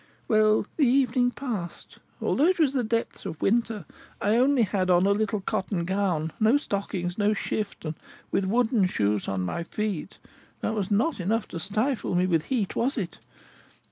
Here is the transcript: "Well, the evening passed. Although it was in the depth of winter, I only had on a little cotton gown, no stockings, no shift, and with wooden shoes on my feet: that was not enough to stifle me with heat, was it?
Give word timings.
"Well, 0.27 0.65
the 0.77 0.87
evening 0.87 1.29
passed. 1.29 1.99
Although 2.19 2.47
it 2.47 2.57
was 2.57 2.71
in 2.73 2.77
the 2.79 2.83
depth 2.83 3.23
of 3.23 3.39
winter, 3.39 3.85
I 4.19 4.35
only 4.35 4.63
had 4.63 4.89
on 4.89 5.05
a 5.05 5.11
little 5.11 5.41
cotton 5.41 5.85
gown, 5.85 6.33
no 6.39 6.57
stockings, 6.57 7.19
no 7.19 7.35
shift, 7.35 7.85
and 7.85 7.93
with 8.31 8.45
wooden 8.45 8.87
shoes 8.87 9.27
on 9.27 9.41
my 9.41 9.61
feet: 9.63 10.17
that 10.61 10.73
was 10.73 10.89
not 10.89 11.19
enough 11.19 11.47
to 11.49 11.59
stifle 11.59 12.15
me 12.15 12.25
with 12.25 12.45
heat, 12.45 12.75
was 12.75 12.97
it? 12.97 13.19